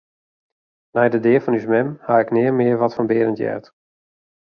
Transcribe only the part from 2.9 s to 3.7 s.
fan Berend heard.